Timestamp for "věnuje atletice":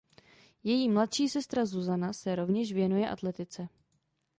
2.73-3.67